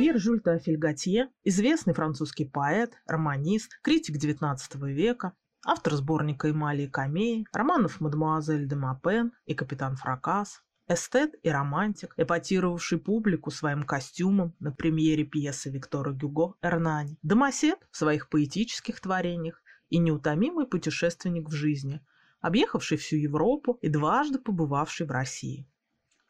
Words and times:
Жюль 0.00 0.40
Тафель 0.40 0.78
Готье, 0.78 1.28
известный 1.44 1.92
французский 1.92 2.46
поэт, 2.46 2.94
романист, 3.06 3.78
критик 3.82 4.16
XIX 4.16 4.56
века, 4.90 5.34
автор 5.64 5.94
сборника 5.94 6.50
«Эмали 6.50 6.82
и 6.82 6.88
камеи», 6.88 7.46
романов 7.52 8.00
«Мадемуазель 8.00 8.66
де 8.66 8.76
Мапен» 8.76 9.32
и 9.44 9.54
«Капитан 9.54 9.96
Фракас», 9.96 10.62
эстет 10.88 11.34
и 11.42 11.50
романтик, 11.50 12.14
эпатировавший 12.16 12.98
публику 12.98 13.50
своим 13.50 13.82
костюмом 13.82 14.54
на 14.58 14.72
премьере 14.72 15.24
пьесы 15.24 15.70
Виктора 15.70 16.12
Гюго 16.12 16.54
«Эрнани», 16.62 17.18
домосед 17.22 17.78
в 17.90 17.96
своих 17.98 18.30
поэтических 18.30 19.00
творениях 19.00 19.62
и 19.90 19.98
неутомимый 19.98 20.66
путешественник 20.66 21.50
в 21.50 21.52
жизни, 21.52 22.00
объехавший 22.40 22.96
всю 22.96 23.16
Европу 23.16 23.78
и 23.82 23.90
дважды 23.90 24.38
побывавший 24.38 25.06
в 25.06 25.10
России. 25.10 25.68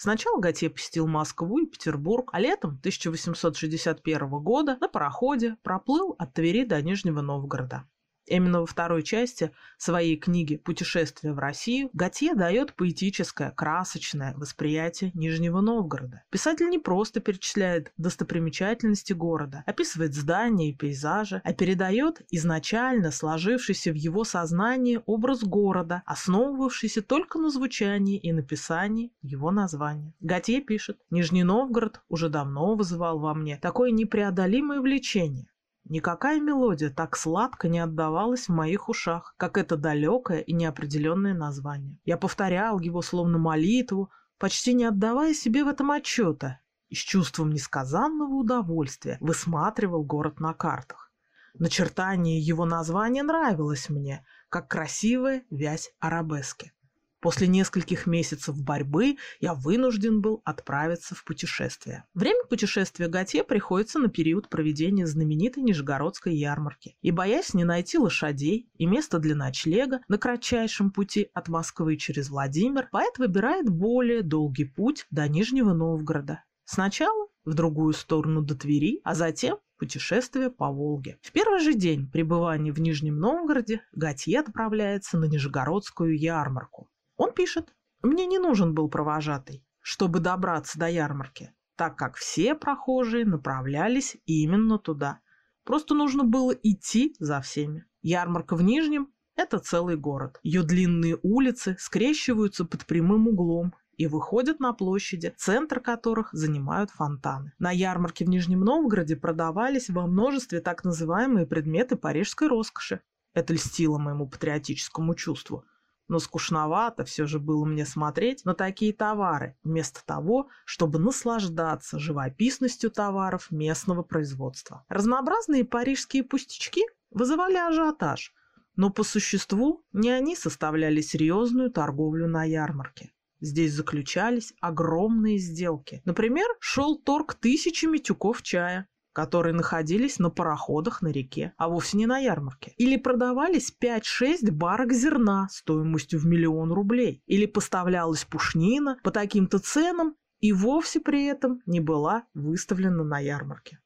Сначала 0.00 0.40
Готье 0.40 0.70
посетил 0.70 1.08
Москву 1.08 1.58
и 1.58 1.66
Петербург, 1.66 2.30
а 2.32 2.38
летом 2.38 2.76
1861 2.78 4.28
года 4.28 4.78
на 4.80 4.86
пароходе 4.88 5.56
проплыл 5.64 6.14
от 6.20 6.34
Твери 6.34 6.64
до 6.64 6.80
Нижнего 6.80 7.20
Новгорода. 7.20 7.82
Именно 8.28 8.60
во 8.60 8.66
второй 8.66 9.02
части 9.02 9.52
своей 9.78 10.16
книги 10.16 10.56
«Путешествие 10.56 11.32
в 11.32 11.38
Россию» 11.38 11.90
Готье 11.92 12.34
дает 12.34 12.74
поэтическое, 12.74 13.50
красочное 13.50 14.34
восприятие 14.36 15.10
Нижнего 15.14 15.60
Новгорода. 15.60 16.22
Писатель 16.30 16.68
не 16.68 16.78
просто 16.78 17.20
перечисляет 17.20 17.92
достопримечательности 17.96 19.12
города, 19.12 19.64
описывает 19.66 20.14
здания 20.14 20.70
и 20.70 20.74
пейзажи, 20.74 21.40
а 21.42 21.52
передает 21.52 22.22
изначально 22.30 23.10
сложившийся 23.10 23.90
в 23.92 23.94
его 23.94 24.24
сознании 24.24 25.00
образ 25.06 25.42
города, 25.42 26.02
основывавшийся 26.06 27.02
только 27.02 27.38
на 27.38 27.50
звучании 27.50 28.18
и 28.18 28.32
написании 28.32 29.12
его 29.22 29.50
названия. 29.50 30.14
Готье 30.20 30.60
пишет, 30.60 30.98
«Нижний 31.10 31.44
Новгород 31.44 32.02
уже 32.08 32.28
давно 32.28 32.74
вызывал 32.74 33.18
во 33.18 33.34
мне 33.34 33.56
такое 33.56 33.90
непреодолимое 33.90 34.80
влечение, 34.80 35.48
Никакая 35.88 36.38
мелодия 36.38 36.90
так 36.90 37.16
сладко 37.16 37.66
не 37.66 37.78
отдавалась 37.78 38.48
в 38.48 38.52
моих 38.52 38.90
ушах, 38.90 39.34
как 39.38 39.56
это 39.56 39.76
далекое 39.76 40.40
и 40.40 40.52
неопределенное 40.52 41.32
название. 41.32 41.98
Я 42.04 42.18
повторял 42.18 42.78
его 42.78 43.00
словно 43.00 43.38
молитву, 43.38 44.10
почти 44.38 44.74
не 44.74 44.84
отдавая 44.84 45.32
себе 45.32 45.64
в 45.64 45.68
этом 45.68 45.90
отчета, 45.90 46.60
и 46.88 46.94
с 46.94 46.98
чувством 46.98 47.50
несказанного 47.50 48.34
удовольствия 48.34 49.16
высматривал 49.20 50.04
город 50.04 50.40
на 50.40 50.52
картах. 50.52 51.10
Начертание 51.54 52.38
его 52.38 52.66
названия 52.66 53.22
нравилось 53.22 53.88
мне, 53.88 54.26
как 54.50 54.68
красивая 54.68 55.44
вязь 55.50 55.90
арабески. 56.00 56.72
После 57.20 57.48
нескольких 57.48 58.06
месяцев 58.06 58.56
борьбы 58.62 59.16
я 59.40 59.54
вынужден 59.54 60.20
был 60.20 60.40
отправиться 60.44 61.16
в 61.16 61.24
путешествие. 61.24 62.04
Время 62.14 62.44
путешествия 62.48 63.08
Готье 63.08 63.42
приходится 63.42 63.98
на 63.98 64.08
период 64.08 64.48
проведения 64.48 65.06
знаменитой 65.06 65.64
Нижегородской 65.64 66.36
ярмарки. 66.36 66.96
И 67.02 67.10
боясь 67.10 67.54
не 67.54 67.64
найти 67.64 67.98
лошадей 67.98 68.70
и 68.74 68.86
места 68.86 69.18
для 69.18 69.34
ночлега 69.34 70.00
на 70.06 70.16
кратчайшем 70.16 70.92
пути 70.92 71.28
от 71.34 71.48
Москвы 71.48 71.96
через 71.96 72.30
Владимир, 72.30 72.88
поэт 72.92 73.18
выбирает 73.18 73.68
более 73.68 74.22
долгий 74.22 74.64
путь 74.64 75.06
до 75.10 75.26
Нижнего 75.28 75.72
Новгорода. 75.72 76.44
Сначала 76.64 77.28
в 77.44 77.54
другую 77.54 77.94
сторону 77.94 78.42
до 78.42 78.54
Твери, 78.54 79.00
а 79.02 79.14
затем 79.14 79.58
путешествие 79.78 80.50
по 80.50 80.70
Волге. 80.70 81.18
В 81.22 81.32
первый 81.32 81.60
же 81.60 81.72
день 81.72 82.10
пребывания 82.10 82.72
в 82.72 82.80
Нижнем 82.80 83.18
Новгороде 83.18 83.80
Готье 83.92 84.40
отправляется 84.40 85.18
на 85.18 85.24
Нижегородскую 85.24 86.18
ярмарку. 86.18 86.87
Он 87.18 87.32
пишет, 87.32 87.74
мне 88.02 88.26
не 88.26 88.38
нужен 88.38 88.74
был 88.74 88.88
провожатый, 88.88 89.66
чтобы 89.80 90.20
добраться 90.20 90.78
до 90.78 90.88
ярмарки, 90.88 91.52
так 91.74 91.98
как 91.98 92.14
все 92.14 92.54
прохожие 92.54 93.24
направлялись 93.24 94.16
именно 94.24 94.78
туда. 94.78 95.20
Просто 95.64 95.94
нужно 95.94 96.22
было 96.22 96.52
идти 96.52 97.16
за 97.18 97.40
всеми. 97.40 97.84
Ярмарка 98.02 98.54
в 98.54 98.62
Нижнем– 98.62 99.08
это 99.34 99.58
целый 99.58 99.96
город. 99.96 100.38
Ее 100.44 100.62
длинные 100.62 101.18
улицы 101.22 101.76
скрещиваются 101.80 102.64
под 102.64 102.86
прямым 102.86 103.26
углом 103.26 103.74
и 103.96 104.06
выходят 104.06 104.60
на 104.60 104.72
площади, 104.72 105.34
центр 105.36 105.80
которых 105.80 106.28
занимают 106.32 106.92
фонтаны. 106.92 107.52
На 107.58 107.72
ярмарке 107.72 108.26
в 108.26 108.28
Нижнем 108.28 108.60
Новгороде 108.60 109.16
продавались 109.16 109.90
во 109.90 110.06
множестве 110.06 110.60
так 110.60 110.84
называемые 110.84 111.46
предметы 111.46 111.96
парижской 111.96 112.46
роскоши. 112.46 113.00
Это 113.34 113.54
льстило 113.54 113.98
моему 113.98 114.28
патриотическому 114.28 115.16
чувству– 115.16 115.64
но 116.08 116.18
скучновато 116.18 117.04
все 117.04 117.26
же 117.26 117.38
было 117.38 117.64
мне 117.64 117.86
смотреть 117.86 118.44
на 118.44 118.54
такие 118.54 118.92
товары, 118.92 119.56
вместо 119.62 120.04
того, 120.04 120.48
чтобы 120.64 120.98
наслаждаться 120.98 121.98
живописностью 121.98 122.90
товаров 122.90 123.50
местного 123.50 124.02
производства. 124.02 124.84
Разнообразные 124.88 125.64
парижские 125.64 126.24
пустячки 126.24 126.82
вызывали 127.10 127.56
ажиотаж, 127.56 128.32
но 128.76 128.90
по 128.90 129.02
существу 129.02 129.84
не 129.92 130.10
они 130.10 130.34
составляли 130.34 131.00
серьезную 131.00 131.70
торговлю 131.70 132.26
на 132.26 132.44
ярмарке. 132.44 133.12
Здесь 133.40 133.72
заключались 133.72 134.52
огромные 134.60 135.38
сделки. 135.38 136.02
Например, 136.04 136.46
шел 136.58 136.98
торг 136.98 137.34
тысячами 137.34 137.98
тюков 137.98 138.42
чая, 138.42 138.88
которые 139.18 139.52
находились 139.52 140.20
на 140.20 140.30
пароходах 140.30 141.02
на 141.02 141.08
реке, 141.08 141.52
а 141.56 141.68
вовсе 141.68 141.96
не 141.96 142.06
на 142.06 142.18
ярмарке. 142.20 142.72
Или 142.76 142.96
продавались 142.96 143.74
5-6 143.82 144.52
барок 144.52 144.92
зерна 144.92 145.48
стоимостью 145.50 146.20
в 146.20 146.24
миллион 146.24 146.72
рублей. 146.72 147.20
Или 147.26 147.46
поставлялась 147.46 148.24
пушнина 148.24 148.96
по 149.02 149.10
таким-то 149.10 149.58
ценам 149.58 150.14
и 150.38 150.52
вовсе 150.52 151.00
при 151.00 151.26
этом 151.26 151.62
не 151.66 151.80
была 151.80 152.26
выставлена 152.32 153.02
на 153.02 153.18
ярмарке. 153.18 153.80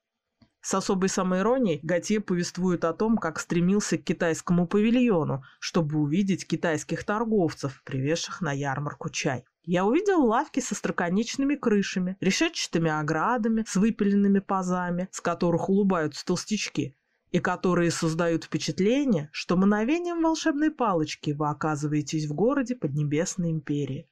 С 0.60 0.74
особой 0.74 1.08
самоиронией 1.08 1.80
Готье 1.82 2.20
повествует 2.20 2.84
о 2.84 2.92
том, 2.92 3.16
как 3.16 3.40
стремился 3.40 3.96
к 3.96 4.04
китайскому 4.04 4.66
павильону, 4.66 5.44
чтобы 5.60 5.98
увидеть 5.98 6.46
китайских 6.46 7.04
торговцев, 7.04 7.82
привезших 7.86 8.42
на 8.42 8.52
ярмарку 8.52 9.08
чай. 9.08 9.46
Я 9.64 9.84
увидел 9.84 10.24
лавки 10.24 10.58
со 10.58 10.74
строконечными 10.74 11.54
крышами, 11.54 12.16
решетчатыми 12.20 12.90
оградами, 12.90 13.64
с 13.66 13.76
выпиленными 13.76 14.40
пазами, 14.40 15.08
с 15.12 15.20
которых 15.20 15.68
улыбаются 15.68 16.26
толстячки, 16.26 16.96
и 17.30 17.38
которые 17.38 17.92
создают 17.92 18.44
впечатление, 18.44 19.30
что 19.32 19.56
мановением 19.56 20.22
волшебной 20.22 20.72
палочки 20.72 21.30
вы 21.30 21.48
оказываетесь 21.48 22.26
в 22.26 22.34
городе 22.34 22.74
Поднебесной 22.74 23.52
империи. 23.52 24.08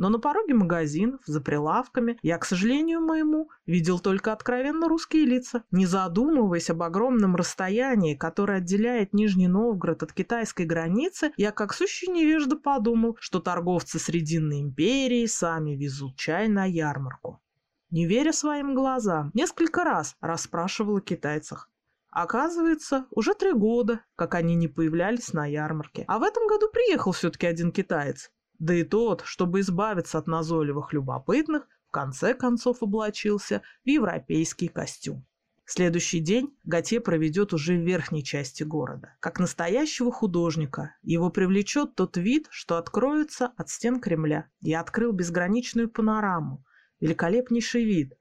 Но 0.00 0.08
на 0.08 0.18
пороге 0.18 0.54
магазинов, 0.54 1.20
за 1.26 1.42
прилавками, 1.42 2.18
я, 2.22 2.38
к 2.38 2.46
сожалению 2.46 3.02
моему, 3.02 3.50
видел 3.66 3.98
только 3.98 4.32
откровенно 4.32 4.88
русские 4.88 5.26
лица. 5.26 5.62
Не 5.70 5.84
задумываясь 5.84 6.70
об 6.70 6.82
огромном 6.82 7.36
расстоянии, 7.36 8.14
которое 8.14 8.58
отделяет 8.58 9.12
Нижний 9.12 9.46
Новгород 9.46 10.02
от 10.02 10.14
китайской 10.14 10.64
границы, 10.64 11.32
я 11.36 11.52
как 11.52 11.74
сущий 11.74 12.08
невежда 12.08 12.56
подумал, 12.56 13.18
что 13.20 13.40
торговцы 13.40 13.98
Срединной 13.98 14.62
империи 14.62 15.26
сами 15.26 15.72
везут 15.72 16.16
чай 16.16 16.48
на 16.48 16.64
ярмарку. 16.64 17.42
Не 17.90 18.06
веря 18.06 18.32
своим 18.32 18.74
глазам, 18.74 19.30
несколько 19.34 19.84
раз 19.84 20.16
расспрашивал 20.22 20.96
о 20.96 21.00
китайцах. 21.02 21.68
Оказывается, 22.08 23.04
уже 23.10 23.34
три 23.34 23.52
года, 23.52 24.00
как 24.16 24.34
они 24.34 24.54
не 24.54 24.66
появлялись 24.66 25.34
на 25.34 25.44
ярмарке. 25.44 26.06
А 26.08 26.18
в 26.18 26.22
этом 26.22 26.46
году 26.46 26.70
приехал 26.72 27.12
все-таки 27.12 27.46
один 27.46 27.70
китаец. 27.70 28.30
Да 28.60 28.74
и 28.74 28.84
тот, 28.84 29.22
чтобы 29.24 29.60
избавиться 29.60 30.18
от 30.18 30.26
назойливых 30.26 30.92
любопытных, 30.92 31.66
в 31.88 31.90
конце 31.90 32.34
концов 32.34 32.82
облачился 32.82 33.62
в 33.84 33.88
европейский 33.88 34.68
костюм. 34.68 35.24
Следующий 35.64 36.20
день 36.20 36.54
Готье 36.64 37.00
проведет 37.00 37.54
уже 37.54 37.76
в 37.78 37.86
верхней 37.86 38.22
части 38.22 38.62
города. 38.62 39.14
Как 39.18 39.40
настоящего 39.40 40.12
художника, 40.12 40.94
его 41.02 41.30
привлечет 41.30 41.94
тот 41.94 42.18
вид, 42.18 42.48
что 42.50 42.76
откроется 42.76 43.52
от 43.56 43.70
стен 43.70 43.98
Кремля. 43.98 44.46
Я 44.60 44.80
открыл 44.80 45.12
безграничную 45.12 45.88
панораму, 45.88 46.62
великолепнейший 47.00 47.84
вид. 47.84 48.12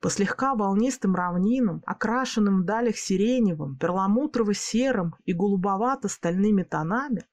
По 0.00 0.10
слегка 0.10 0.54
волнистым 0.54 1.16
равнинам, 1.16 1.82
окрашенным 1.86 2.62
в 2.62 2.64
далях 2.64 2.96
сиреневым, 2.96 3.76
перламутрово-серым 3.78 5.14
и 5.24 5.32
голубовато-стальными 5.32 6.62
тонами, 6.62 7.24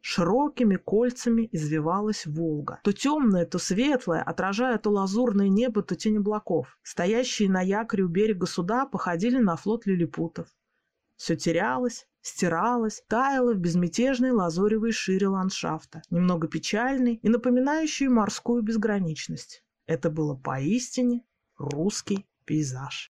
Широкими 0.00 0.76
кольцами 0.76 1.48
извивалась 1.52 2.26
Волга. 2.26 2.80
То 2.84 2.92
темное, 2.92 3.44
то 3.44 3.58
светлое, 3.58 4.22
отражая 4.22 4.78
то 4.78 4.90
лазурное 4.90 5.48
небо, 5.48 5.82
то 5.82 5.96
тень 5.96 6.18
облаков. 6.18 6.78
Стоящие 6.82 7.50
на 7.50 7.60
якоре 7.60 8.04
у 8.04 8.08
берега 8.08 8.46
суда 8.46 8.86
походили 8.86 9.38
на 9.38 9.56
флот 9.56 9.86
лилипутов. 9.86 10.48
Все 11.16 11.34
терялось, 11.34 12.06
стиралось, 12.22 13.02
таяло 13.08 13.52
в 13.52 13.58
безмятежной 13.58 14.30
лазоревой 14.30 14.92
шире 14.92 15.28
ландшафта, 15.28 16.02
немного 16.10 16.46
печальной 16.46 17.16
и 17.16 17.28
напоминающей 17.28 18.06
морскую 18.06 18.62
безграничность. 18.62 19.64
Это 19.86 20.10
было 20.10 20.36
поистине 20.36 21.24
русский 21.56 22.28
пейзаж. 22.44 23.12